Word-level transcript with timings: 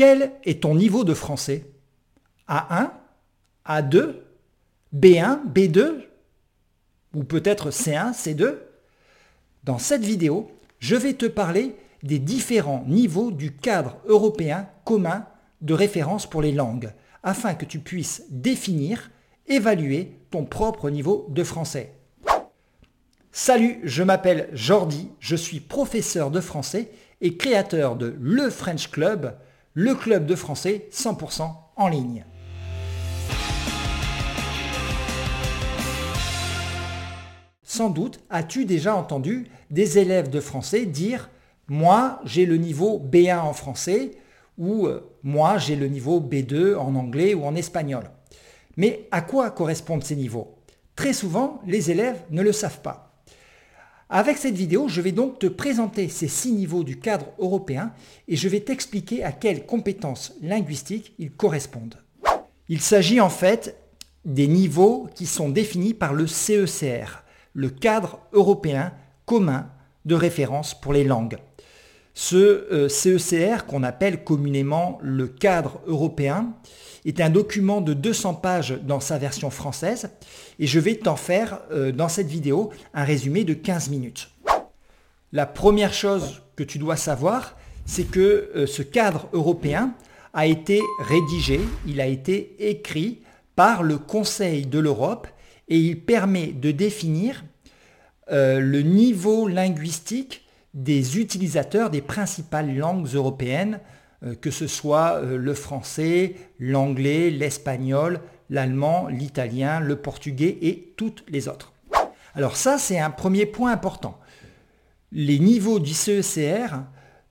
Quel 0.00 0.32
est 0.44 0.62
ton 0.62 0.74
niveau 0.74 1.04
de 1.04 1.12
français? 1.12 1.66
A1 2.48 2.88
A2 3.66 4.14
B1 4.96 5.40
B2 5.52 6.06
Ou 7.14 7.22
peut-être 7.22 7.68
C1 7.68 8.14
C2 8.14 8.60
Dans 9.64 9.76
cette 9.76 10.02
vidéo, 10.02 10.52
je 10.78 10.96
vais 10.96 11.12
te 11.12 11.26
parler 11.26 11.76
des 12.02 12.18
différents 12.18 12.82
niveaux 12.88 13.30
du 13.30 13.54
cadre 13.54 13.98
européen 14.06 14.70
commun 14.86 15.26
de 15.60 15.74
référence 15.74 16.26
pour 16.26 16.40
les 16.40 16.52
langues, 16.52 16.94
afin 17.22 17.52
que 17.52 17.66
tu 17.66 17.78
puisses 17.78 18.22
définir, 18.30 19.10
évaluer 19.48 20.16
ton 20.30 20.46
propre 20.46 20.88
niveau 20.88 21.26
de 21.28 21.44
français. 21.44 21.92
Salut, 23.32 23.80
je 23.84 24.02
m'appelle 24.02 24.48
Jordi, 24.54 25.10
je 25.18 25.36
suis 25.36 25.60
professeur 25.60 26.30
de 26.30 26.40
français 26.40 26.90
et 27.20 27.36
créateur 27.36 27.96
de 27.96 28.16
Le 28.18 28.48
French 28.48 28.90
Club, 28.90 29.36
le 29.74 29.94
club 29.94 30.26
de 30.26 30.34
français 30.34 30.88
100% 30.92 31.48
en 31.76 31.88
ligne. 31.88 32.24
Sans 37.62 37.90
doute 37.90 38.20
as-tu 38.30 38.64
déjà 38.64 38.96
entendu 38.96 39.46
des 39.70 39.98
élèves 39.98 40.28
de 40.28 40.40
français 40.40 40.86
dire 40.86 41.30
moi 41.68 42.20
j'ai 42.24 42.46
le 42.46 42.56
niveau 42.56 42.98
B1 42.98 43.38
en 43.38 43.52
français 43.52 44.10
ou 44.58 44.86
euh, 44.86 45.08
moi 45.22 45.58
j'ai 45.58 45.76
le 45.76 45.86
niveau 45.86 46.20
B2 46.20 46.74
en 46.74 46.96
anglais 46.96 47.34
ou 47.34 47.44
en 47.44 47.54
espagnol. 47.54 48.10
Mais 48.76 49.08
à 49.12 49.22
quoi 49.22 49.50
correspondent 49.50 50.04
ces 50.04 50.16
niveaux? 50.16 50.56
Très 50.96 51.12
souvent, 51.12 51.60
les 51.66 51.90
élèves 51.90 52.22
ne 52.30 52.42
le 52.42 52.52
savent 52.52 52.80
pas. 52.80 53.09
Avec 54.12 54.38
cette 54.38 54.56
vidéo, 54.56 54.88
je 54.88 55.00
vais 55.00 55.12
donc 55.12 55.38
te 55.38 55.46
présenter 55.46 56.08
ces 56.08 56.26
six 56.26 56.50
niveaux 56.50 56.82
du 56.82 56.98
cadre 56.98 57.26
européen 57.38 57.92
et 58.26 58.34
je 58.34 58.48
vais 58.48 58.58
t'expliquer 58.58 59.22
à 59.22 59.30
quelles 59.30 59.64
compétences 59.64 60.34
linguistiques 60.42 61.14
ils 61.20 61.30
correspondent. 61.30 61.94
Il 62.68 62.80
s'agit 62.80 63.20
en 63.20 63.30
fait 63.30 63.76
des 64.24 64.48
niveaux 64.48 65.08
qui 65.14 65.26
sont 65.26 65.48
définis 65.48 65.94
par 65.94 66.12
le 66.12 66.26
CECR, 66.26 67.22
le 67.54 67.70
cadre 67.70 68.18
européen 68.32 68.92
commun 69.26 69.70
de 70.04 70.16
référence 70.16 70.74
pour 70.74 70.92
les 70.92 71.04
langues. 71.04 71.38
Ce 72.14 72.36
euh, 72.36 72.88
CECR, 72.88 73.66
qu'on 73.66 73.82
appelle 73.82 74.24
communément 74.24 74.98
le 75.02 75.28
cadre 75.28 75.80
européen, 75.86 76.54
est 77.04 77.20
un 77.20 77.30
document 77.30 77.80
de 77.80 77.94
200 77.94 78.34
pages 78.34 78.78
dans 78.82 79.00
sa 79.00 79.16
version 79.16 79.50
française 79.50 80.10
et 80.58 80.66
je 80.66 80.80
vais 80.80 80.96
t'en 80.96 81.16
faire 81.16 81.60
euh, 81.70 81.92
dans 81.92 82.08
cette 82.08 82.26
vidéo 82.26 82.70
un 82.94 83.04
résumé 83.04 83.44
de 83.44 83.54
15 83.54 83.90
minutes. 83.90 84.30
La 85.32 85.46
première 85.46 85.94
chose 85.94 86.42
que 86.56 86.64
tu 86.64 86.78
dois 86.78 86.96
savoir, 86.96 87.56
c'est 87.86 88.04
que 88.04 88.50
euh, 88.54 88.66
ce 88.66 88.82
cadre 88.82 89.28
européen 89.32 89.94
a 90.34 90.46
été 90.46 90.80
rédigé, 90.98 91.60
il 91.86 92.00
a 92.00 92.06
été 92.06 92.56
écrit 92.58 93.22
par 93.56 93.82
le 93.82 93.98
Conseil 93.98 94.66
de 94.66 94.78
l'Europe 94.78 95.26
et 95.68 95.78
il 95.78 96.04
permet 96.04 96.48
de 96.48 96.70
définir 96.70 97.44
le 98.32 98.82
niveau 98.82 99.48
linguistique 99.48 100.44
des 100.74 101.18
utilisateurs 101.18 101.90
des 101.90 102.02
principales 102.02 102.76
langues 102.76 103.08
européennes, 103.14 103.80
euh, 104.24 104.34
que 104.34 104.50
ce 104.50 104.66
soit 104.66 105.16
euh, 105.16 105.36
le 105.36 105.54
français, 105.54 106.36
l'anglais, 106.58 107.30
l'espagnol, 107.30 108.20
l'allemand, 108.50 109.08
l'italien, 109.08 109.80
le 109.80 109.96
portugais 109.96 110.58
et 110.62 110.92
toutes 110.96 111.24
les 111.28 111.48
autres. 111.48 111.72
Alors 112.34 112.56
ça, 112.56 112.78
c'est 112.78 112.98
un 112.98 113.10
premier 113.10 113.46
point 113.46 113.72
important. 113.72 114.18
Les 115.12 115.38
niveaux 115.38 115.80
du 115.80 115.92
CECR 115.92 116.82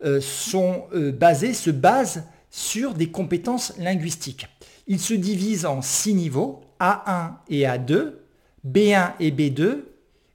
euh, 0.04 0.20
se 0.20 1.70
basent 1.70 2.24
sur 2.50 2.94
des 2.94 3.10
compétences 3.10 3.74
linguistiques. 3.78 4.48
Ils 4.88 5.00
se 5.00 5.14
divisent 5.14 5.66
en 5.66 5.82
six 5.82 6.14
niveaux, 6.14 6.62
A1 6.80 7.34
et 7.50 7.62
A2, 7.62 8.14
B1 8.68 9.12
et 9.20 9.32
B2, 9.32 9.84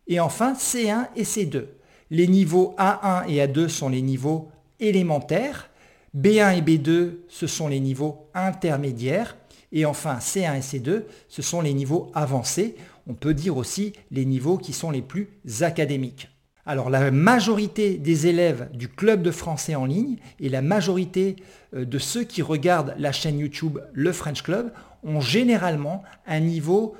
et 0.07 0.21
enfin 0.21 0.55
C1 0.55 1.09
et 1.17 1.25
C2. 1.25 1.65
Les 2.11 2.27
niveaux 2.27 2.75
A1 2.79 3.29
et 3.29 3.45
A2 3.45 3.69
sont 3.69 3.89
les 3.89 4.03
niveaux 4.03 4.51
élémentaires. 4.81 5.71
B1 6.17 6.59
et 6.59 6.61
B2, 6.61 7.15
ce 7.29 7.47
sont 7.47 7.69
les 7.69 7.81
niveaux 7.81 8.29
intermédiaires. 8.35 9.37
Et 9.73 9.85
enfin, 9.85 10.19
C1 10.19 10.57
et 10.57 10.61
C2, 10.61 11.03
ce 11.29 11.43
sont 11.43 11.61
les 11.61 11.75
niveaux 11.75 12.13
avancés. 12.15 12.77
On 13.09 13.15
peut 13.15 13.35
dire 13.35 13.57
aussi 13.57 13.93
les 14.11 14.25
niveaux 14.25 14.57
qui 14.57 14.73
sont 14.73 14.91
les 14.91 15.03
plus 15.03 15.29
académiques. 15.61 16.29
Alors 16.67 16.89
la 16.89 17.11
majorité 17.11 17.99
des 17.99 18.27
élèves 18.27 18.71
du 18.73 18.89
club 18.89 19.21
de 19.23 19.31
français 19.31 19.75
en 19.75 19.85
ligne 19.85 20.17
et 20.41 20.49
la 20.49 20.63
majorité 20.63 21.37
euh, 21.75 21.85
de 21.85 21.99
ceux 21.99 22.25
qui 22.25 22.41
regardent 22.41 22.95
la 22.99 23.13
chaîne 23.13 23.39
YouTube 23.39 23.79
Le 23.93 24.13
French 24.13 24.43
Club 24.43 24.73
ont 25.03 25.21
généralement 25.21 26.03
un 26.27 26.41
niveau 26.41 26.95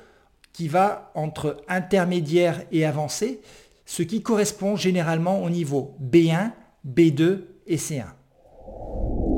qui 0.53 0.69
va 0.69 1.11
entre 1.15 1.57
intermédiaire 1.67 2.63
et 2.73 2.85
avancé, 2.85 3.41
ce 3.87 4.03
qui 4.03 4.23
correspond 4.23 4.77
généralement 4.77 5.43
au 5.43 5.51
niveau 5.51 5.97
B1, 6.03 6.53
B2 6.87 7.41
et 7.67 7.77
C1. 7.77 8.05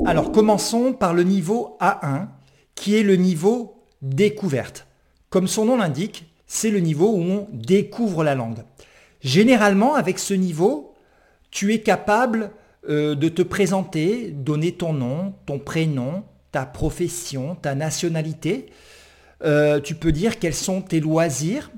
Alors 0.05 0.31
commençons 0.31 0.93
par 0.93 1.13
le 1.13 1.23
niveau 1.23 1.77
A1, 1.81 2.27
qui 2.75 2.95
est 2.95 3.03
le 3.03 3.15
niveau 3.15 3.83
découverte. 4.01 4.87
Comme 5.29 5.47
son 5.47 5.65
nom 5.65 5.77
l'indique, 5.77 6.25
c'est 6.45 6.69
le 6.69 6.79
niveau 6.79 7.11
où 7.11 7.21
on 7.21 7.47
découvre 7.51 8.23
la 8.23 8.35
langue. 8.35 8.63
Généralement, 9.21 9.95
avec 9.95 10.19
ce 10.19 10.33
niveau, 10.33 10.93
tu 11.51 11.73
es 11.73 11.81
capable 11.81 12.51
euh, 12.87 13.15
de 13.15 13.27
te 13.27 13.41
présenter, 13.41 14.31
donner 14.31 14.71
ton 14.71 14.93
nom, 14.93 15.33
ton 15.45 15.59
prénom, 15.59 16.23
ta 16.51 16.65
profession, 16.65 17.55
ta 17.55 17.75
nationalité. 17.75 18.67
Euh, 19.43 19.81
tu 19.81 19.95
peux 19.95 20.11
dire 20.11 20.39
quels 20.39 20.53
sont 20.53 20.81
tes 20.81 20.99
loisirs, 20.99 21.71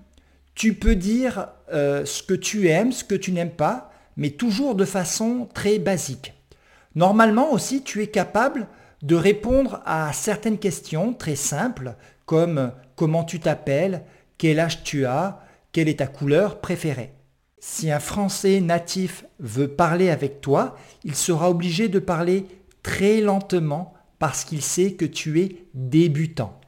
tu 0.53 0.73
peux 0.73 0.95
dire 0.95 1.47
euh, 1.71 2.05
ce 2.05 2.23
que 2.23 2.33
tu 2.33 2.67
aimes, 2.67 2.91
ce 2.91 3.03
que 3.03 3.15
tu 3.15 3.31
n'aimes 3.31 3.51
pas, 3.51 3.91
mais 4.17 4.31
toujours 4.31 4.75
de 4.75 4.85
façon 4.85 5.47
très 5.53 5.79
basique. 5.79 6.33
Normalement 6.95 7.51
aussi, 7.51 7.83
tu 7.83 8.01
es 8.01 8.07
capable 8.07 8.67
de 9.01 9.15
répondre 9.15 9.81
à 9.85 10.11
certaines 10.13 10.57
questions 10.57 11.13
très 11.13 11.35
simples, 11.35 11.95
comme 12.25 12.71
comment 12.95 13.23
tu 13.23 13.39
t'appelles, 13.39 14.03
quel 14.37 14.59
âge 14.59 14.83
tu 14.83 15.05
as, 15.05 15.39
quelle 15.71 15.87
est 15.87 15.99
ta 15.99 16.07
couleur 16.07 16.59
préférée? 16.59 17.13
Si 17.59 17.91
un 17.91 17.99
Français 17.99 18.61
natif 18.61 19.25
veut 19.39 19.67
parler 19.67 20.09
avec 20.09 20.41
toi, 20.41 20.75
il 21.03 21.15
sera 21.15 21.49
obligé 21.49 21.87
de 21.87 21.99
parler 21.99 22.45
très 22.83 23.21
lentement 23.21 23.93
parce 24.17 24.43
qu'il 24.43 24.61
sait 24.61 24.93
que 24.93 25.05
tu 25.05 25.41
es 25.41 25.65
débutant. 25.73 26.58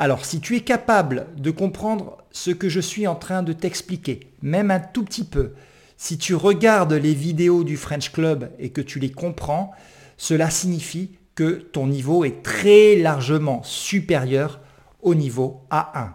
Alors, 0.00 0.24
si 0.24 0.38
tu 0.38 0.54
es 0.54 0.60
capable 0.60 1.26
de 1.36 1.50
comprendre 1.50 2.18
ce 2.30 2.52
que 2.52 2.68
je 2.68 2.78
suis 2.78 3.08
en 3.08 3.16
train 3.16 3.42
de 3.42 3.52
t'expliquer, 3.52 4.20
même 4.42 4.70
un 4.70 4.78
tout 4.78 5.04
petit 5.04 5.24
peu, 5.24 5.54
si 5.96 6.18
tu 6.18 6.36
regardes 6.36 6.92
les 6.92 7.14
vidéos 7.14 7.64
du 7.64 7.76
French 7.76 8.12
Club 8.12 8.48
et 8.60 8.70
que 8.70 8.80
tu 8.80 9.00
les 9.00 9.10
comprends, 9.10 9.72
cela 10.16 10.50
signifie 10.50 11.18
que 11.34 11.54
ton 11.54 11.88
niveau 11.88 12.24
est 12.24 12.44
très 12.44 12.94
largement 12.94 13.60
supérieur 13.64 14.60
au 15.02 15.16
niveau 15.16 15.62
A1. 15.72 16.10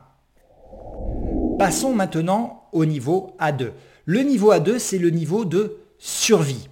Passons 1.60 1.94
maintenant 1.94 2.64
au 2.72 2.86
niveau 2.86 3.36
A2. 3.38 3.72
Le 4.06 4.22
niveau 4.22 4.54
A2, 4.54 4.80
c'est 4.80 4.98
le 4.98 5.10
niveau 5.10 5.44
de 5.44 5.76
survie. 5.98 6.70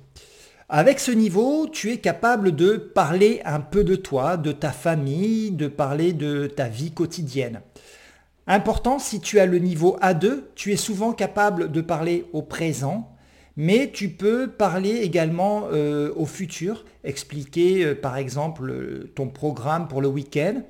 Avec 0.73 1.01
ce 1.01 1.11
niveau, 1.11 1.67
tu 1.67 1.91
es 1.91 1.97
capable 1.97 2.55
de 2.55 2.77
parler 2.77 3.41
un 3.43 3.59
peu 3.59 3.83
de 3.83 3.97
toi, 3.97 4.37
de 4.37 4.53
ta 4.53 4.71
famille, 4.71 5.51
de 5.51 5.67
parler 5.67 6.13
de 6.13 6.47
ta 6.47 6.69
vie 6.69 6.91
quotidienne. 6.91 7.59
Important, 8.47 8.97
si 8.97 9.19
tu 9.19 9.41
as 9.41 9.45
le 9.45 9.57
niveau 9.57 9.97
A2, 10.01 10.43
tu 10.55 10.71
es 10.71 10.77
souvent 10.77 11.11
capable 11.11 11.73
de 11.73 11.81
parler 11.81 12.25
au 12.31 12.41
présent, 12.41 13.13
mais 13.57 13.91
tu 13.91 14.11
peux 14.11 14.47
parler 14.47 14.91
également 14.91 15.65
euh, 15.73 16.13
au 16.15 16.25
futur, 16.25 16.85
expliquer 17.03 17.83
euh, 17.83 17.93
par 17.93 18.15
exemple 18.15 19.09
ton 19.13 19.27
programme 19.27 19.89
pour 19.89 20.01
le 20.01 20.07
week-end, 20.07 20.61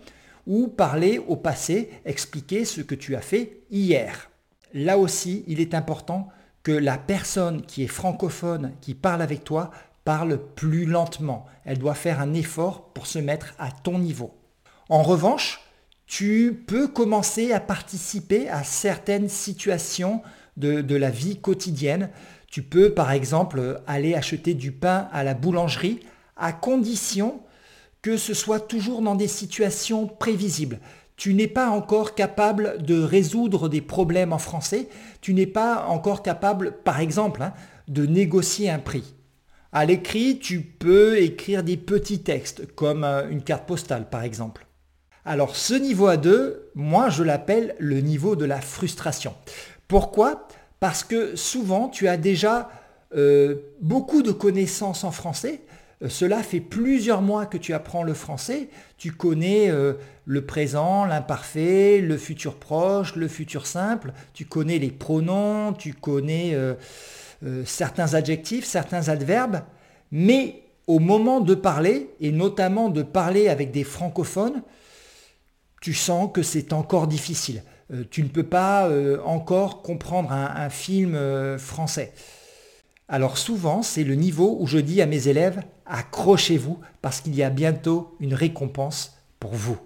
ou 0.47 0.67
parler 0.67 1.19
au 1.27 1.35
passé, 1.35 1.91
expliquer 2.05 2.65
ce 2.65 2.81
que 2.81 2.95
tu 2.95 3.15
as 3.15 3.21
fait 3.21 3.59
hier. 3.69 4.31
Là 4.73 4.97
aussi, 4.97 5.43
il 5.45 5.59
est 5.59 5.75
important 5.75 6.29
que 6.63 6.71
la 6.71 6.97
personne 6.97 7.61
qui 7.63 7.83
est 7.83 7.87
francophone, 7.87 8.73
qui 8.81 8.93
parle 8.93 9.21
avec 9.21 9.43
toi, 9.43 9.71
parle 10.03 10.39
plus 10.55 10.85
lentement. 10.85 11.45
Elle 11.65 11.77
doit 11.77 11.93
faire 11.93 12.19
un 12.19 12.33
effort 12.33 12.93
pour 12.93 13.07
se 13.07 13.19
mettre 13.19 13.53
à 13.59 13.71
ton 13.71 13.99
niveau. 13.99 14.33
En 14.89 15.03
revanche, 15.03 15.61
tu 16.05 16.63
peux 16.67 16.87
commencer 16.87 17.53
à 17.53 17.59
participer 17.59 18.49
à 18.49 18.63
certaines 18.63 19.29
situations 19.29 20.21
de, 20.57 20.95
la 20.95 21.09
vie 21.09 21.39
quotidienne. 21.39 22.09
Tu 22.47 22.63
peux 22.63 22.93
par 22.93 23.11
exemple 23.11 23.81
aller 23.87 24.13
acheter 24.13 24.53
du 24.53 24.71
pain 24.71 25.07
à 25.13 25.23
la 25.23 25.33
boulangerie 25.33 26.01
à 26.35 26.51
condition 26.51 27.41
que 28.01 28.17
ce 28.17 28.33
soit 28.33 28.59
toujours 28.59 29.01
dans 29.01 29.15
des 29.15 29.27
situations 29.27 30.07
prévisibles. 30.07 30.79
Tu 31.15 31.33
n'es 31.35 31.47
pas 31.47 31.69
encore 31.69 32.15
capable 32.15 32.81
de 32.83 33.01
résoudre 33.01 33.69
des 33.69 33.81
problèmes 33.81 34.33
en 34.33 34.39
français. 34.39 34.89
Tu 35.21 35.35
n'es 35.35 35.45
pas 35.45 35.85
encore 35.85 36.23
capable, 36.23 36.73
par 36.83 36.99
exemple, 36.99 37.43
hein, 37.43 37.53
de 37.87 38.07
négocier 38.07 38.69
un 38.71 38.79
prix. 38.79 39.13
À 39.73 39.85
l'écrit, 39.85 40.37
tu 40.37 40.59
peux 40.59 41.17
écrire 41.19 41.63
des 41.63 41.77
petits 41.77 42.21
textes, 42.23 42.75
comme 42.75 43.05
euh, 43.05 43.29
une 43.29 43.41
carte 43.41 43.65
postale 43.65 44.09
par 44.09 44.23
exemple. 44.23 44.65
Alors 45.23 45.55
ce 45.55 45.73
niveau 45.73 46.09
A2, 46.09 46.55
moi 46.75 47.09
je 47.09 47.23
l'appelle 47.23 47.75
le 47.79 48.01
niveau 48.01 48.35
de 48.35 48.43
la 48.43 48.59
frustration. 48.59 49.33
Pourquoi? 49.87 50.47
Parce 50.81 51.05
que 51.05 51.37
souvent 51.37 51.87
tu 51.87 52.09
as 52.09 52.17
déjà 52.17 52.69
euh, 53.15 53.55
beaucoup 53.79 54.23
de 54.23 54.33
connaissances 54.33 55.05
en 55.05 55.11
français, 55.11 55.61
euh, 56.01 56.09
cela 56.09 56.43
fait 56.43 56.59
plusieurs 56.59 57.21
mois 57.21 57.45
que 57.45 57.57
tu 57.57 57.73
apprends 57.73 58.03
le 58.03 58.13
français. 58.13 58.67
Tu 58.97 59.13
connais 59.13 59.71
le 60.25 60.45
présent, 60.45 61.05
l'imparfait, 61.05 62.01
le 62.01 62.17
futur 62.17 62.55
proche, 62.55 63.15
le 63.15 63.27
futur 63.29 63.65
simple. 63.65 64.11
Tu 64.33 64.45
connais 64.45 64.79
les 64.79 64.91
pronoms, 64.91 65.73
tu 65.73 65.93
connais 65.93 66.55
certains 67.65 68.13
adjectifs, 68.13 68.65
certains 68.65 69.09
adverbes. 69.09 69.61
Mais 70.11 70.63
au 70.87 70.99
moment 70.99 71.39
de 71.39 71.55
parler, 71.55 72.09
et 72.19 72.31
notamment 72.31 72.89
de 72.89 73.03
parler 73.03 73.47
avec 73.47 73.71
des 73.71 73.83
francophones, 73.83 74.61
tu 75.81 75.93
sens 75.93 76.29
que 76.33 76.43
c'est 76.43 76.73
encore 76.73 77.07
difficile. 77.07 77.63
tu 78.09 78.23
ne 78.23 78.27
peux 78.27 78.43
pas 78.43 78.89
encore 79.25 79.81
comprendre 79.81 80.31
un 80.31 80.69
film 80.69 81.17
français. 81.57 82.13
Alors 83.07 83.37
souvent, 83.37 83.83
c'est 83.83 84.03
le 84.03 84.15
niveau 84.15 84.57
où 84.59 84.67
je 84.67 84.77
dis 84.77 85.01
à 85.01 85.05
mes 85.05 85.27
élèves, 85.27 85.61
accrochez-vous 85.85 86.79
parce 87.01 87.21
qu'il 87.21 87.35
y 87.35 87.43
a 87.43 87.49
bientôt 87.49 88.15
une 88.19 88.33
récompense 88.33 89.17
pour 89.39 89.53
vous. 89.53 89.77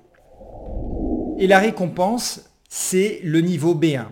Et 1.40 1.48
la 1.48 1.60
récompense, 1.60 2.42
c'est 2.70 3.20
le 3.24 3.42
niveau 3.42 3.74
B1. 3.74 4.06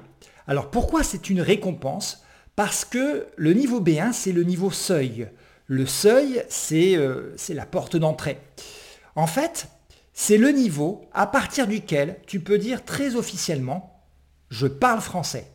Alors 0.47 0.71
pourquoi 0.71 1.03
c'est 1.03 1.29
une 1.29 1.41
récompense? 1.41 2.22
Parce 2.55 2.85
que 2.85 3.27
le 3.35 3.53
niveau 3.53 3.81
B1, 3.81 4.13
c'est 4.13 4.31
le 4.31 4.43
niveau 4.43 4.71
seuil. 4.71 5.27
Le 5.67 5.85
seuil, 5.85 6.43
c'est 6.49 6.95
euh, 6.95 7.35
la 7.49 7.65
porte 7.65 7.95
d'entrée. 7.95 8.37
En 9.15 9.27
fait, 9.27 9.67
c'est 10.13 10.37
le 10.37 10.49
niveau 10.49 11.05
à 11.13 11.25
partir 11.25 11.67
duquel 11.67 12.17
tu 12.27 12.39
peux 12.39 12.57
dire 12.57 12.85
très 12.85 13.15
officiellement, 13.15 14.05
je 14.49 14.67
parle 14.67 15.01
français. 15.01 15.47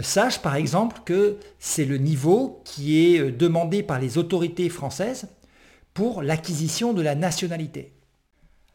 Sache 0.00 0.40
par 0.40 0.54
exemple 0.54 1.02
que 1.04 1.36
c'est 1.58 1.84
le 1.84 1.98
niveau 1.98 2.62
qui 2.64 3.14
est 3.14 3.20
euh, 3.20 3.30
demandé 3.30 3.82
par 3.82 3.98
les 3.98 4.16
autorités 4.16 4.70
françaises 4.70 5.28
pour 5.92 6.22
l'acquisition 6.22 6.94
de 6.94 7.02
la 7.02 7.14
nationalité. 7.14 7.92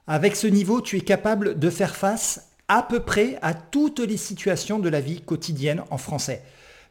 Avec 0.05 0.35
ce 0.35 0.45
niveau, 0.45 0.79
tu 0.79 0.97
es 0.97 1.01
capable 1.01 1.57
de 1.57 1.69
faire 1.71 1.95
face 1.95 2.51
à 2.67 2.83
peu 2.83 2.99
près 2.99 3.39
à 3.41 3.55
toutes 3.55 3.99
les 3.99 4.17
situations 4.17 4.77
de 4.77 4.89
la 4.89 5.01
vie 5.01 5.21
quotidienne 5.21 5.83
en 5.89 5.97
français. 5.97 6.43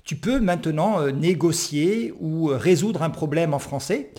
Tu 0.07 0.15
peux 0.15 0.39
maintenant 0.39 1.01
euh, 1.01 1.11
négocier 1.11 2.15
ou 2.21 2.51
euh, 2.51 2.57
résoudre 2.57 3.03
un 3.03 3.11
problème 3.11 3.53
en 3.53 3.59
français. 3.59 4.13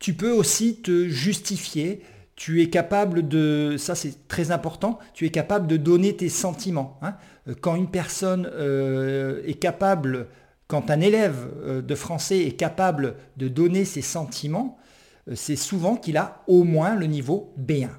Tu 0.00 0.14
peux 0.14 0.32
aussi 0.32 0.82
te 0.82 1.08
justifier. 1.08 2.02
Tu 2.34 2.60
es 2.60 2.68
capable 2.68 3.28
de, 3.28 3.76
ça 3.78 3.94
c'est 3.94 4.26
très 4.26 4.50
important, 4.50 4.98
tu 5.14 5.26
es 5.26 5.30
capable 5.30 5.68
de 5.68 5.76
donner 5.76 6.16
tes 6.16 6.28
sentiments. 6.28 6.98
Hein. 7.02 7.14
Euh, 7.46 7.54
quand 7.58 7.76
une 7.76 7.88
personne 7.88 8.50
est 9.46 9.60
capable, 9.60 10.26
quand 10.66 10.90
un 10.90 11.00
élève 11.00 11.84
de 11.86 11.94
français 11.94 12.40
est 12.40 12.56
capable 12.56 13.14
de 13.36 13.46
donner 13.46 13.84
ses 13.84 14.02
sentiments, 14.02 14.76
c'est 15.34 15.56
souvent 15.56 15.94
qu'il 15.94 16.16
a 16.16 16.42
au 16.48 16.64
moins 16.64 16.96
le 16.96 17.06
niveau 17.06 17.54
B1. 17.60 17.90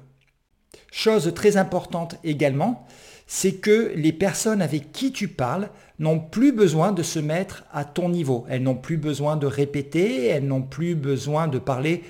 Chose 0.90 1.32
très 1.34 1.56
importante 1.56 2.16
également, 2.24 2.86
c'est 3.26 3.54
que 3.54 3.92
les 3.94 4.12
personnes 4.12 4.62
avec 4.62 4.92
qui 4.92 5.12
tu 5.12 5.28
parles 5.28 5.70
n'ont 5.98 6.20
plus 6.20 6.52
besoin 6.52 6.92
de 6.92 7.02
se 7.02 7.18
mettre 7.18 7.64
à 7.72 7.84
ton 7.84 8.08
niveau. 8.08 8.44
Elles 8.48 8.62
n'ont 8.62 8.74
plus 8.74 8.96
besoin 8.96 9.36
de 9.36 9.46
répéter, 9.46 10.26
elles 10.26 10.46
n'ont 10.46 10.62
plus 10.62 10.94
besoin 10.94 11.48
de 11.48 11.58
parler 11.58 12.02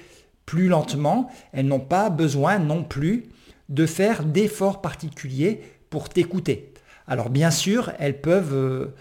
plus 0.47 0.69
lentement, 0.69 1.31
elles 1.53 1.67
n'ont 1.67 1.81
pas 1.81 2.11
besoin 2.11 2.59
non 2.59 2.85
plus 2.85 3.25
de 3.69 3.87
faire 3.87 4.25
d'efforts 4.25 4.81
particuliers 4.83 5.61
pour 5.91 6.09
t'écouter. 6.09 6.73
Alors 7.07 7.31
bien 7.31 7.51
sûr, 7.51 7.93
elles 7.99 8.21
peuvent 8.21 8.55
euh, 8.55 8.95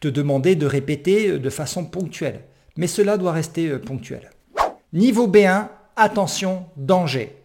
te 0.00 0.08
demander 0.08 0.54
de 0.56 0.66
répéter 0.66 1.30
euh, 1.30 1.38
de 1.38 1.50
façon 1.50 1.84
ponctuelle, 1.84 2.42
mais 2.76 2.86
cela 2.86 3.18
doit 3.18 3.32
rester 3.32 3.68
euh, 3.68 3.78
ponctuel. 3.78 4.30
Niveau 4.92 5.26
B1, 5.26 5.68
attention, 5.96 6.66
danger. 6.76 7.36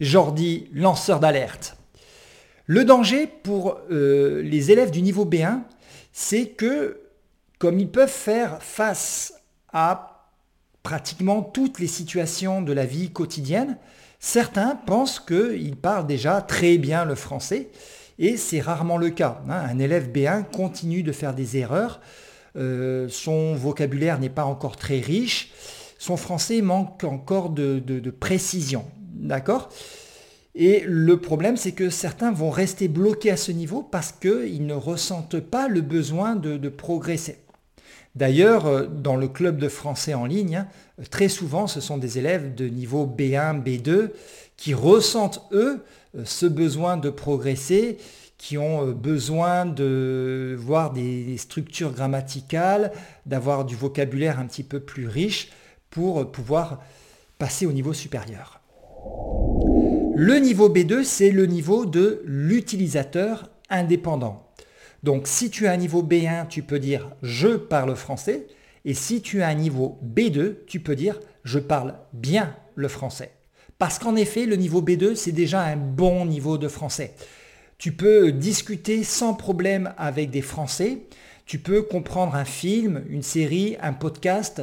Jordi, 0.00 0.68
lanceur 0.72 1.20
d'alerte. 1.20 1.75
Le 2.66 2.84
danger 2.84 3.26
pour 3.26 3.78
les 3.88 4.72
élèves 4.72 4.90
du 4.90 5.00
niveau 5.00 5.24
B1, 5.24 5.60
c'est 6.12 6.46
que 6.46 7.00
comme 7.58 7.78
ils 7.78 7.90
peuvent 7.90 8.08
faire 8.08 8.62
face 8.62 9.34
à 9.72 10.28
pratiquement 10.82 11.42
toutes 11.42 11.78
les 11.78 11.86
situations 11.86 12.62
de 12.62 12.72
la 12.72 12.84
vie 12.84 13.10
quotidienne, 13.10 13.76
certains 14.20 14.76
pensent 14.76 15.20
qu'ils 15.20 15.76
parlent 15.76 16.06
déjà 16.06 16.40
très 16.40 16.78
bien 16.78 17.04
le 17.04 17.14
français 17.14 17.70
et 18.18 18.36
c'est 18.36 18.60
rarement 18.60 18.96
le 18.96 19.10
cas. 19.10 19.42
Hein. 19.48 19.64
Un 19.70 19.78
élève 19.78 20.10
B1 20.10 20.44
continue 20.44 21.02
de 21.02 21.12
faire 21.12 21.34
des 21.34 21.56
erreurs, 21.56 22.00
euh, 22.56 23.08
son 23.08 23.54
vocabulaire 23.54 24.18
n'est 24.18 24.30
pas 24.30 24.44
encore 24.44 24.76
très 24.76 25.00
riche, 25.00 25.50
son 25.98 26.16
français 26.16 26.62
manque 26.62 27.04
encore 27.04 27.50
de, 27.50 28.10
précision. 28.10 28.84
D'accord? 29.12 29.70
Et 30.58 30.82
le 30.86 31.18
problème, 31.18 31.58
c'est 31.58 31.72
que 31.72 31.90
certains 31.90 32.32
vont 32.32 32.48
rester 32.48 32.88
bloqués 32.88 33.30
à 33.30 33.36
ce 33.36 33.52
niveau 33.52 33.82
parce 33.82 34.10
qu'ils 34.10 34.64
ne 34.64 34.72
ressentent 34.72 35.38
pas 35.38 35.68
le 35.68 35.82
besoin 35.82 36.34
de, 36.34 36.68
progresser. 36.70 37.36
D'ailleurs, 38.14 38.64
euh, 38.64 38.86
dans 38.86 39.16
le 39.16 39.28
club 39.28 39.58
de 39.58 39.68
français 39.68 40.14
en 40.14 40.24
ligne, 40.24 40.56
hein, 40.56 40.66
très 41.10 41.28
souvent, 41.28 41.66
ce 41.66 41.82
sont 41.82 41.98
des 41.98 42.16
élèves 42.16 42.54
de 42.54 42.66
niveau 42.68 43.06
B1, 43.06 43.62
B2 43.62 44.12
qui 44.56 44.72
ressentent, 44.72 45.42
eux, 45.52 45.84
euh, 46.16 46.22
ce 46.24 46.46
besoin 46.46 46.96
de 46.96 47.10
progresser, 47.10 47.98
qui 48.38 48.56
ont 48.56 48.88
euh, 48.88 48.92
besoin 48.92 49.66
de 49.66 50.56
voir 50.58 50.94
des 50.94 51.36
structures 51.36 51.92
grammaticales, 51.92 52.92
d'avoir 53.26 53.66
du 53.66 53.76
vocabulaire 53.76 54.40
un 54.40 54.46
petit 54.46 54.64
peu 54.64 54.80
plus 54.80 55.06
riche 55.06 55.50
pour 55.90 56.32
pouvoir 56.32 56.80
passer 57.38 57.66
au 57.66 57.72
niveau 57.72 57.92
supérieur. 57.92 58.62
Le 60.18 60.36
niveau 60.36 60.70
B2, 60.70 61.04
c'est 61.04 61.30
le 61.30 61.44
niveau 61.44 61.84
de 61.84 62.22
l'utilisateur 62.24 63.50
indépendant. 63.68 64.50
Donc 65.02 65.26
si 65.26 65.50
tu 65.50 65.66
as 65.66 65.72
un 65.72 65.76
niveau 65.76 66.02
B1, 66.02 66.48
tu 66.48 66.62
peux 66.62 66.78
dire 66.78 67.10
je 67.20 67.48
parle 67.48 67.94
français. 67.94 68.46
Et 68.86 68.94
si 68.94 69.20
tu 69.20 69.42
as 69.42 69.48
un 69.48 69.54
niveau 69.54 69.98
B2, 70.02 70.64
tu 70.66 70.80
peux 70.80 70.96
dire 70.96 71.20
je 71.44 71.58
parle 71.58 71.96
bien 72.14 72.56
le 72.76 72.88
français. 72.88 73.32
Parce 73.76 73.98
qu'en 73.98 74.16
effet, 74.16 74.46
le 74.46 74.56
niveau 74.56 74.80
B2, 74.80 75.16
c'est 75.16 75.32
déjà 75.32 75.60
un 75.60 75.76
bon 75.76 76.24
niveau 76.24 76.56
de 76.56 76.68
français. 76.68 77.12
Tu 77.76 77.92
peux 77.92 78.32
discuter 78.32 79.04
sans 79.04 79.34
problème 79.34 79.92
avec 79.98 80.30
des 80.30 80.40
Français. 80.40 81.08
Tu 81.44 81.58
peux 81.58 81.82
comprendre 81.82 82.36
un 82.36 82.46
film, 82.46 83.04
une 83.10 83.22
série, 83.22 83.76
un 83.82 83.92
podcast 83.92 84.62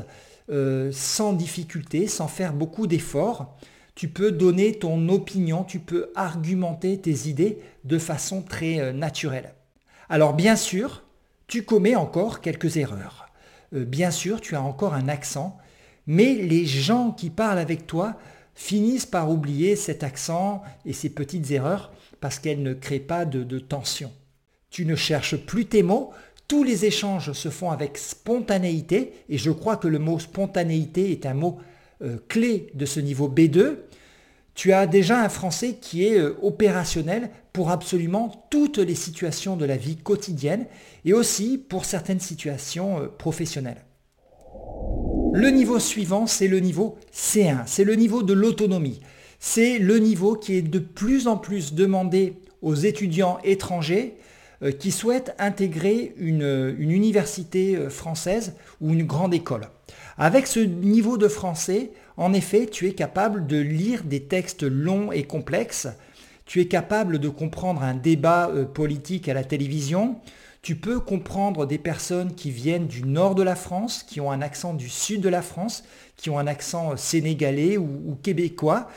euh, 0.50 0.90
sans 0.92 1.32
difficulté, 1.32 2.08
sans 2.08 2.28
faire 2.28 2.54
beaucoup 2.54 2.88
d'efforts. 2.88 3.56
Tu 3.96 4.08
peux 4.08 4.32
donner 4.32 4.74
ton 4.74 5.08
opinion, 5.10 5.64
tu 5.64 5.80
peux 5.80 6.12
argumenter 6.16 7.00
tes 7.00 7.30
idées 7.30 7.60
de 7.84 8.00
façon 8.00 8.42
très 8.42 8.80
euh, 8.80 8.92
naturelle. 8.92 9.54
Alors 10.10 10.34
bien 10.34 10.56
sûr, 10.56 11.04
tu 11.48 11.64
commets 11.64 11.96
encore 11.96 12.42
quelques 12.42 12.78
erreurs. 12.78 13.28
Euh, 13.74 13.86
bien 13.86 14.12
sûr, 14.12 14.42
tu 14.42 14.56
as 14.56 14.62
encore 14.62 14.94
un 14.94 15.08
accent, 15.08 15.58
mais 16.08 16.34
les 16.36 16.66
gens 16.66 17.12
qui 17.12 17.30
parlent 17.30 17.60
avec 17.60 17.88
toi 17.88 18.16
finissent 18.56 19.06
par 19.06 19.30
oublier 19.30 19.76
cet 19.76 20.04
accent 20.04 20.64
et 20.86 20.94
ces 20.94 21.10
petites 21.10 21.52
erreurs 21.52 21.92
parce 22.20 22.40
qu'elles 22.40 22.64
ne 22.64 22.74
créent 22.74 23.00
pas 23.00 23.26
de, 23.26 23.60
tension. 23.60 24.12
Tu 24.70 24.86
ne 24.86 24.96
cherches 24.96 25.38
plus 25.38 25.66
tes 25.66 25.84
mots, 25.84 26.12
tous 26.48 26.64
les 26.64 26.86
échanges 26.86 27.34
se 27.34 27.50
font 27.50 27.72
avec 27.72 27.98
spontanéité 27.98 29.14
et 29.30 29.38
je 29.38 29.52
crois 29.52 29.78
que 29.78 29.88
le 29.88 30.00
mot 30.00 30.20
spontanéité 30.20 31.12
est 31.12 31.26
un 31.26 31.34
mot 31.34 31.60
euh, 32.04 32.18
clé 32.28 32.72
de 32.74 32.86
ce 32.86 33.00
niveau 33.00 33.30
B2. 33.30 33.78
Tu 34.56 34.74
as 34.74 34.86
déjà 34.88 35.24
un 35.24 35.30
français 35.30 35.78
qui 35.80 36.06
est 36.06 36.20
euh, 36.20 36.38
opérationnel 36.42 37.30
pour 37.54 37.72
absolument 37.72 38.46
toutes 38.50 38.78
les 38.78 38.96
situations 38.96 39.56
de 39.56 39.66
la 39.66 39.78
vie 39.78 39.96
quotidienne 39.96 40.66
et 41.06 41.14
aussi 41.14 41.58
pour 41.58 41.86
certaines 41.86 42.20
situations 42.20 43.00
euh, 43.00 43.08
professionnelles. 43.08 43.84
Le 45.34 45.50
niveau 45.50 45.80
suivant, 45.80 46.28
c'est 46.28 46.48
le 46.48 46.60
niveau 46.60 46.98
C1, 47.14 47.64
c'est 47.66 47.84
le 47.84 47.96
niveau 47.96 48.22
de 48.22 48.34
l'autonomie. 48.34 49.00
C'est 49.40 49.80
le 49.80 49.98
niveau 49.98 50.36
qui 50.36 50.56
est 50.56 50.62
de 50.62 50.80
plus 50.80 51.28
en 51.28 51.38
plus 51.38 51.74
demandé 51.74 52.36
aux 52.62 52.76
étudiants 52.76 53.40
étrangers 53.44 54.16
qui 54.72 54.92
souhaitent 54.92 55.36
intégrer 55.40 56.14
une, 56.18 56.76
université 56.80 57.76
euh, 57.76 57.90
française 57.90 58.56
ou 58.82 58.94
une 58.94 59.04
grande 59.04 59.34
école. 59.34 59.68
Avec 60.18 60.48
ce 60.48 60.60
niveau 60.60 61.18
de 61.18 61.28
français, 61.28 61.92
en 62.18 62.34
effet, 62.34 62.68
tu 62.68 62.88
es 62.88 62.94
capable 62.94 63.48
de 63.48 63.58
lire 63.58 64.04
des 64.04 64.24
textes 64.24 64.64
longs 64.64 65.12
et 65.12 65.24
complexes, 65.24 65.88
tu 66.46 66.62
es 66.62 66.68
capable 66.68 67.20
de 67.20 67.30
comprendre 67.30 67.84
un 67.84 67.96
débat 67.96 68.50
euh, 68.50 68.66
politique 68.66 69.28
à 69.28 69.34
la 69.34 69.44
télévision, 69.44 70.18
Tu 70.62 70.78
peux 70.78 71.02
comprendre 71.02 71.66
des 71.66 71.78
personnes 71.78 72.36
qui 72.36 72.50
viennent 72.50 72.88
du 72.88 73.04
nord 73.04 73.36
de 73.36 73.44
la 73.44 73.56
France, 73.56 74.02
qui 74.02 74.22
ont 74.22 74.32
un 74.32 74.42
accent 74.42 74.74
du 74.74 74.88
sud 74.88 75.20
de 75.20 75.28
la 75.28 75.42
France, 75.42 75.84
qui 76.16 76.30
ont 76.30 76.40
un 76.40 76.48
accent 76.48 76.96
sénégalais 76.96 77.76
ou, 77.76 78.18
québécois. 78.24 78.88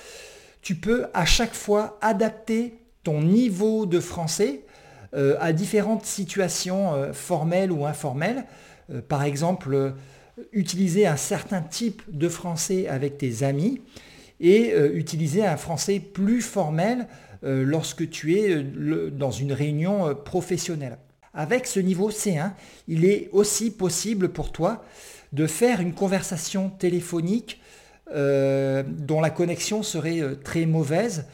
Tu 0.63 0.77
peux 0.77 1.07
à 1.13 1.25
chaque 1.25 1.55
fois 1.55 1.99
adapter 2.03 2.75
ton 3.03 3.21
niveau 3.21 3.85
de 3.85 3.99
français 3.99 4.61
euh, 4.61 4.66
à 5.41 5.53
différentes 5.53 6.05
situations 6.05 6.95
euh, 6.95 7.13
formelles 7.13 7.73
ou 7.73 7.87
informelles. 7.87 8.45
Euh, 8.91 9.01
par 9.07 9.23
exemple, 9.23 9.95
utiliser 10.53 11.07
un 11.07 11.17
certain 11.17 11.63
type 11.63 12.03
de 12.09 12.29
français 12.29 12.89
avec 12.89 13.19
tes 13.19 13.43
amis 13.43 13.81
et 14.39 14.75
utiliser 14.93 15.47
un 15.47 15.57
français 15.57 15.99
plus 15.99 16.43
formel 16.43 17.07
lorsque 17.43 18.11
tu 18.11 18.35
es 18.35 18.63
dans 18.63 19.31
une 19.31 19.55
réunion 19.55 20.15
professionnelle. 20.15 20.99
Avec 21.33 21.67
ce 21.67 21.81
niveau 21.81 22.11
C1, 22.11 22.53
il 22.87 23.07
est 23.07 23.31
aussi 23.33 23.71
possible 23.71 24.29
pour 24.29 24.53
toi 24.53 24.85
de 25.33 25.47
faire 25.47 25.81
une 25.81 25.95
conversation 25.95 26.69
téléphonique 26.69 27.63
euh, 28.15 28.85
dont 28.87 29.21
la 29.21 29.31
connexion 29.31 29.83
serait 29.83 30.21
euh, 30.21 30.37
très 30.37 30.65
mauvaise 30.65 31.27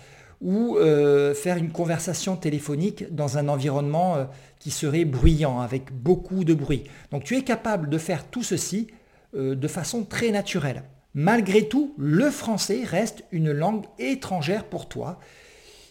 ou 0.42 0.76
euh, 0.76 1.34
faire 1.34 1.56
une 1.56 1.70
conversation 1.70 2.36
téléphonique 2.36 3.14
dans 3.14 3.38
un 3.38 3.48
environnement 3.48 4.28
qui 4.58 4.70
serait 4.70 5.04
bruyant, 5.04 5.60
avec 5.60 5.92
beaucoup 5.92 6.44
de 6.44 6.52
bruit. 6.52 6.84
Donc 7.10 7.24
tu 7.24 7.36
es 7.36 7.42
capable 7.42 7.88
de 7.88 7.98
faire 7.98 8.26
tout 8.26 8.42
ceci 8.42 8.88
de 9.34 9.68
façon 9.68 10.04
très 10.04 10.30
naturelle. 10.30 10.82
Malgré 11.14 11.68
tout, 11.68 11.94
le 11.96 12.30
français 12.30 12.82
reste 12.84 13.24
une 13.32 13.50
langue 13.50 13.86
étrangère 13.98 14.64
pour 14.64 14.88
toi. 14.88 15.18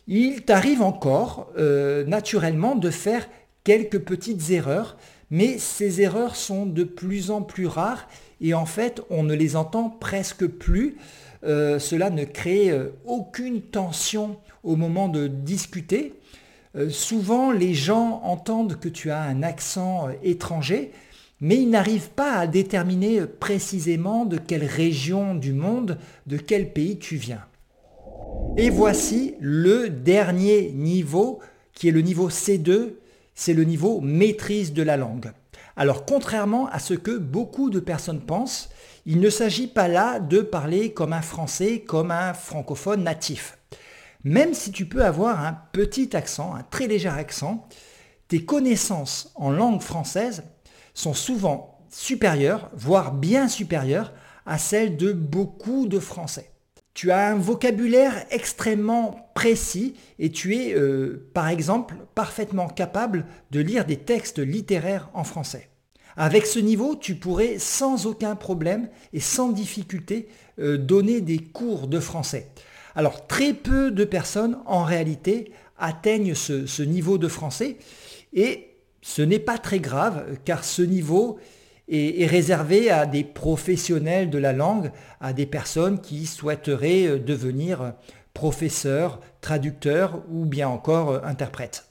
Il 0.07 0.43
t'arrive 0.43 0.81
encore 0.81 1.51
naturellement 1.57 2.75
de 2.75 2.91
faire 2.91 3.27
quelques 3.63 3.99
petites 3.99 4.51
erreurs, 4.51 4.97
mais 5.29 5.57
ces 5.57 6.01
erreurs 6.01 6.35
sont 6.35 6.65
de 6.65 6.83
plus 6.83 7.31
en 7.31 7.41
plus 7.41 7.67
rares 7.67 8.07
et 8.41 8.53
en 8.53 8.65
fait 8.65 9.01
on 9.09 9.23
ne 9.23 9.33
les 9.33 9.55
entend 9.55 9.89
presque 9.89 10.45
plus. 10.45 10.97
Euh, 11.43 11.79
cela 11.79 12.09
ne 12.09 12.23
crée 12.23 12.69
euh, 12.69 12.89
aucune 13.05 13.61
tension 13.61 14.37
au 14.63 14.75
moment 14.75 15.07
de 15.07 15.27
discuter. 15.27 16.13
Euh, 16.75 16.89
souvent 16.89 17.51
les 17.51 17.73
gens 17.73 18.21
entendent 18.23 18.79
que 18.79 18.89
tu 18.89 19.11
as 19.11 19.21
un 19.21 19.43
accent 19.43 20.09
étranger, 20.23 20.91
mais 21.39 21.57
ils 21.57 21.69
n'arrivent 21.69 22.11
pas 22.11 22.33
à 22.33 22.47
déterminer 22.47 23.25
précisément 23.25 24.25
de 24.25 24.37
quelle 24.37 24.65
région 24.65 25.35
du 25.35 25.53
monde, 25.53 25.97
de 26.27 26.37
quel 26.37 26.71
pays 26.71 26.99
tu 26.99 27.15
viens. 27.15 27.43
Et 28.57 28.69
voici 28.69 29.35
le 29.39 29.89
dernier 29.89 30.71
niveau 30.71 31.39
qui 31.73 31.87
est 31.87 31.91
le 31.91 32.01
niveau 32.01 32.29
C2 32.29 32.93
c'est 33.33 33.53
le 33.53 33.63
niveau 33.63 34.01
maîtrise 34.01 34.71
de 34.73 34.83
la 34.83 34.97
langue. 34.97 35.31
Alors 35.75 36.05
contrairement 36.05 36.67
à 36.67 36.79
ce 36.79 36.93
que 36.93 37.17
beaucoup 37.17 37.69
de 37.69 37.79
personnes 37.79 38.21
pensent, 38.21 38.69
il 39.05 39.19
ne 39.19 39.29
s'agit 39.29 39.67
pas 39.67 39.87
là 39.87 40.19
de 40.19 40.41
parler 40.41 40.93
comme 40.93 41.13
un 41.13 41.21
français, 41.21 41.81
comme 41.81 42.11
un 42.11 42.33
francophone 42.33 43.03
natif. 43.03 43.57
Même 44.23 44.53
si 44.53 44.71
tu 44.71 44.85
peux 44.85 45.03
avoir 45.03 45.43
un 45.43 45.57
petit 45.71 46.15
accent, 46.15 46.53
un 46.53 46.63
très 46.63 46.87
léger 46.87 47.09
accent, 47.09 47.67
tes 48.27 48.45
connaissances 48.45 49.31
en 49.35 49.49
langue 49.49 49.81
française 49.81 50.43
sont 50.93 51.13
souvent 51.13 51.79
supérieures, 51.89 52.69
voire 52.73 53.13
bien 53.13 53.47
supérieures 53.47 54.13
à 54.45 54.57
celles 54.57 54.97
de 54.97 55.11
beaucoup 55.11 55.87
de 55.87 55.99
Français. 55.99 56.51
Tu 56.93 57.11
as 57.11 57.29
un 57.29 57.35
vocabulaire 57.35 58.25
extrêmement 58.31 59.31
précis 59.33 59.95
et 60.19 60.29
tu 60.29 60.55
es, 60.55 60.73
euh, 60.75 61.29
par 61.33 61.47
exemple, 61.47 61.95
parfaitement 62.15 62.67
capable 62.67 63.25
de 63.49 63.61
lire 63.61 63.85
des 63.85 63.97
textes 63.97 64.39
littéraires 64.39 65.09
en 65.13 65.23
français. 65.23 65.70
Avec 66.23 66.45
ce 66.45 66.59
niveau, 66.59 66.95
tu 66.95 67.15
pourrais 67.15 67.57
sans 67.57 68.05
aucun 68.05 68.35
problème 68.35 68.89
et 69.11 69.19
sans 69.19 69.49
difficulté 69.49 70.27
euh, 70.59 70.77
donner 70.77 71.19
des 71.19 71.39
cours 71.39 71.87
de 71.87 71.99
français. 71.99 72.49
Alors 72.93 73.25
très 73.25 73.53
peu 73.53 73.89
de 73.89 74.05
personnes 74.05 74.59
en 74.67 74.83
réalité 74.83 75.51
atteignent 75.79 76.35
ce 76.35 76.83
niveau 76.83 77.17
de 77.17 77.27
français 77.27 77.77
et 78.33 78.75
ce 79.01 79.23
n'est 79.23 79.39
pas 79.39 79.57
très 79.57 79.79
grave 79.79 80.37
car 80.45 80.63
ce 80.63 80.83
niveau 80.83 81.39
est, 81.87 82.27
réservé 82.27 82.91
à 82.91 83.07
des 83.07 83.23
professionnels 83.23 84.29
de 84.29 84.37
la 84.37 84.53
langue, 84.53 84.91
à 85.21 85.33
des 85.33 85.47
personnes 85.47 86.01
qui 86.01 86.27
souhaiteraient 86.27 87.07
euh, 87.07 87.17
devenir 87.17 87.95
professeurs, 88.35 89.21
traducteurs 89.41 90.21
ou 90.31 90.45
bien 90.45 90.69
encore 90.69 91.13
euh, 91.13 91.19
interprètes. 91.23 91.87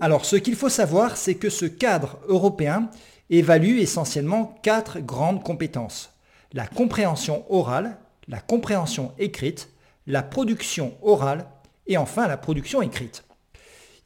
Alors 0.00 0.24
ce 0.24 0.36
qu'il 0.36 0.56
faut 0.56 0.70
savoir, 0.70 1.18
c'est 1.18 1.34
que 1.34 1.50
ce 1.50 1.66
cadre 1.66 2.18
européen 2.26 2.88
évalue 3.28 3.78
essentiellement 3.78 4.58
quatre 4.62 4.98
grandes 4.98 5.42
compétences. 5.42 6.14
La 6.54 6.66
compréhension 6.66 7.44
orale, 7.50 7.98
la 8.26 8.40
compréhension 8.40 9.12
écrite, 9.18 9.68
la 10.06 10.22
production 10.22 10.94
orale 11.02 11.46
et 11.86 11.98
enfin 11.98 12.26
la 12.28 12.38
production 12.38 12.80
écrite. 12.80 13.24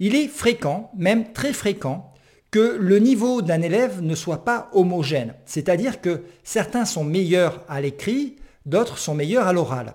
Il 0.01 0.17
est 0.17 0.27
fréquent, 0.27 0.91
même 0.97 1.33
très 1.33 1.53
fréquent, 1.53 2.13
que 2.51 2.77
le 2.79 2.99
niveau 2.99 3.41
d'un 3.41 3.63
élève 3.63 4.03
ne 4.03 4.17
soit 4.17 4.45
pas 4.45 4.71
homogène. 4.73 5.35
C'est-à-dire 5.47 6.01
que 6.01 6.25
certains 6.43 6.85
sont 6.85 7.05
meilleurs 7.05 7.63
à 7.69 7.81
l'écrit, 7.81 8.37
d'autres 8.67 8.99
sont 8.99 9.15
meilleurs 9.15 9.47
à 9.47 9.53
l'oral. 9.53 9.95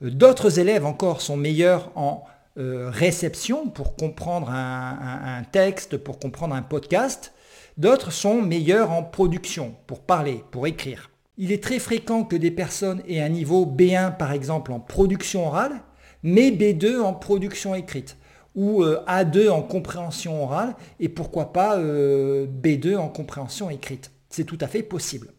D'autres 0.00 0.58
élèves 0.58 0.86
encore 0.86 1.20
sont 1.20 1.36
meilleurs 1.36 1.90
en 1.96 2.24
euh, 2.56 2.88
réception 2.88 3.68
pour 3.68 3.96
comprendre 3.96 4.48
un, 4.48 5.42
texte, 5.50 5.96
pour 5.96 6.20
comprendre 6.20 6.54
un 6.54 6.62
podcast. 6.62 7.32
D'autres 7.78 8.12
sont 8.12 8.42
meilleurs 8.42 8.92
en 8.92 9.02
production, 9.02 9.74
pour 9.88 10.02
parler, 10.02 10.44
pour 10.52 10.68
écrire. 10.68 11.10
Il 11.36 11.50
est 11.50 11.60
très 11.60 11.80
fréquent 11.80 12.22
que 12.22 12.36
des 12.36 12.52
personnes 12.52 13.02
aient 13.08 13.20
un 13.20 13.28
niveau 13.28 13.66
B1 13.66 14.16
par 14.16 14.30
exemple 14.30 14.70
en 14.70 14.78
production 14.78 15.48
orale, 15.48 15.82
mais 16.22 16.52
B2 16.52 17.00
en 17.00 17.12
production 17.12 17.74
écrite 17.74 18.16
ou 18.54 18.84
euh, 18.84 19.02
A2 19.08 19.50
en 19.50 19.62
compréhension 19.62 20.44
orale 20.44 20.76
et 21.00 21.08
pourquoi 21.08 21.52
pas 21.52 21.76
euh, 21.76 22.46
B2 22.46 22.96
en 22.96 23.08
compréhension 23.08 23.68
écrite. 23.68 24.12
C'est 24.30 24.44
tout 24.44 24.58
à 24.60 24.68
fait 24.68 24.84
possible. 24.84 25.32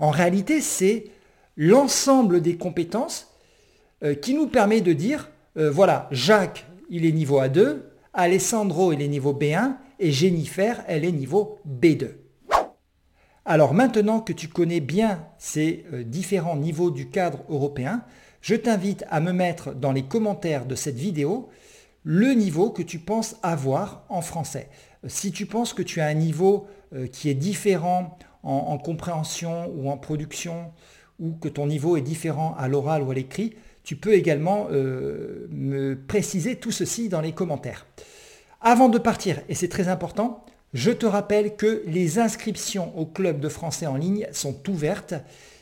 En 0.00 0.10
réalité, 0.10 0.60
c'est 0.60 1.12
l'ensemble 1.56 2.42
des 2.42 2.56
compétences 2.56 3.32
qui 4.20 4.34
nous 4.34 4.46
permet 4.46 4.82
de 4.82 4.92
dire, 4.92 5.30
voilà, 5.56 6.08
Jacques, 6.10 6.66
il 6.90 7.04
est 7.04 7.12
niveau 7.12 7.40
A2, 7.40 7.78
Alessandro, 8.12 8.92
il 8.92 9.02
est 9.02 9.08
niveau 9.08 9.32
B1 9.32 9.76
et 9.98 10.12
Jennifer, 10.12 10.84
elle 10.86 11.04
est 11.04 11.12
niveau 11.12 11.58
B2. 11.66 12.10
Alors 13.44 13.74
maintenant 13.74 14.20
que 14.20 14.32
tu 14.32 14.48
connais 14.48 14.80
bien 14.80 15.24
ces 15.38 15.86
différents 16.04 16.56
niveaux 16.56 16.90
du 16.90 17.08
cadre 17.08 17.38
européen, 17.48 18.02
je 18.40 18.54
t'invite 18.54 19.04
à 19.10 19.20
me 19.20 19.32
mettre 19.32 19.74
dans 19.74 19.92
les 19.92 20.04
commentaires 20.04 20.66
de 20.66 20.74
cette 20.74 20.96
vidéo 20.96 21.48
le 22.04 22.34
niveau 22.34 22.70
que 22.70 22.82
tu 22.82 23.00
penses 23.00 23.34
avoir 23.42 24.04
en 24.08 24.20
français. 24.20 24.68
Si 25.08 25.32
tu 25.32 25.46
penses 25.46 25.72
que 25.72 25.82
tu 25.82 26.00
as 26.00 26.06
un 26.06 26.14
niveau 26.14 26.68
euh, 26.94 27.08
qui 27.08 27.28
est 27.28 27.34
différent 27.34 28.16
en, 28.44 28.78
compréhension 28.78 29.72
ou 29.74 29.90
en 29.90 29.98
production, 29.98 30.72
ou 31.18 31.32
que 31.32 31.48
ton 31.48 31.66
niveau 31.66 31.96
est 31.96 32.02
différent 32.02 32.54
à 32.56 32.68
l'oral 32.68 33.02
ou 33.02 33.10
à 33.10 33.14
l'écrit, 33.14 33.54
tu 33.86 33.94
peux 33.94 34.14
également 34.14 34.66
euh, 34.72 35.46
me 35.48 35.94
préciser 35.94 36.56
tout 36.56 36.72
ceci 36.72 37.08
dans 37.08 37.20
les 37.20 37.30
commentaires. 37.30 37.86
Avant 38.60 38.88
de 38.88 38.98
partir, 38.98 39.40
et 39.48 39.54
c'est 39.54 39.68
très 39.68 39.86
important, 39.86 40.44
je 40.74 40.90
te 40.90 41.06
rappelle 41.06 41.54
que 41.54 41.84
les 41.86 42.18
inscriptions 42.18 42.98
au 42.98 43.06
club 43.06 43.38
de 43.38 43.48
français 43.48 43.86
en 43.86 43.94
ligne 43.94 44.26
sont 44.32 44.68
ouvertes 44.68 45.14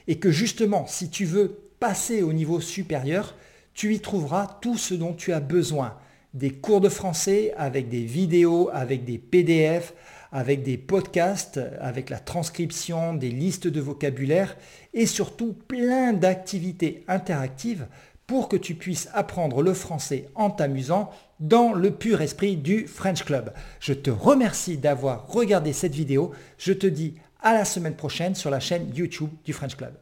et 0.08 0.18
que 0.18 0.30
justement, 0.30 0.86
si 0.86 1.10
tu 1.10 1.26
veux 1.26 1.58
passer 1.78 2.22
au 2.22 2.32
niveau 2.32 2.60
supérieur, 2.60 3.36
tu 3.74 3.94
y 3.94 4.00
trouveras 4.00 4.58
tout 4.62 4.78
ce 4.78 4.94
dont 4.94 5.12
tu 5.12 5.34
as 5.34 5.40
besoin 5.40 5.94
des 6.32 6.50
cours 6.50 6.80
de 6.80 6.88
français 6.88 7.52
avec 7.58 7.90
des 7.90 8.04
vidéos, 8.04 8.70
avec 8.72 9.04
des 9.04 9.18
PDF, 9.18 9.92
avec 10.32 10.62
des 10.62 10.78
podcasts, 10.78 11.60
avec 11.78 12.08
la 12.08 12.18
transcription, 12.18 13.12
des 13.12 13.30
listes 13.30 13.68
de 13.68 13.80
vocabulaire 13.82 14.56
et 14.94 15.04
surtout 15.04 15.52
plein 15.68 16.14
d'activités 16.14 17.04
interactives 17.06 17.86
pour 18.26 18.48
que 18.48 18.56
tu 18.56 18.74
puisses 18.74 19.08
apprendre 19.12 19.62
le 19.62 19.74
français 19.74 20.28
en 20.34 20.50
t'amusant 20.50 21.10
dans 21.40 21.72
le 21.72 21.90
pur 21.90 22.20
esprit 22.20 22.56
du 22.56 22.86
French 22.86 23.24
Club. 23.24 23.52
Je 23.80 23.92
te 23.92 24.10
remercie 24.10 24.78
d'avoir 24.78 25.28
regardé 25.28 25.72
cette 25.72 25.94
vidéo. 25.94 26.32
Je 26.58 26.72
te 26.72 26.86
dis 26.86 27.14
à 27.42 27.52
la 27.52 27.64
semaine 27.64 27.96
prochaine 27.96 28.34
sur 28.34 28.50
la 28.50 28.60
chaîne 28.60 28.94
YouTube 28.94 29.30
du 29.44 29.52
French 29.52 29.76
Club. 29.76 29.94